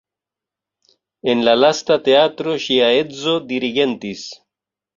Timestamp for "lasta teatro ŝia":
1.59-2.89